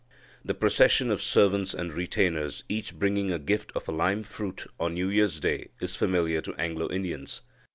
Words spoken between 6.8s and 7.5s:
Indians.